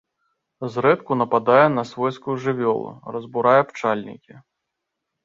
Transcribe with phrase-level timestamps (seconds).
[0.75, 4.33] Зрэдку нападае на свойскую жывёлу, разбурае пчальнікі.